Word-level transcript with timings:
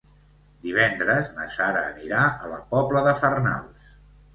Divendres 0.63 1.29
na 1.37 1.47
Sara 1.57 1.85
anirà 1.93 2.25
a 2.49 2.53
la 2.57 2.61
Pobla 2.77 3.09
de 3.11 3.19
Farnals. 3.25 3.91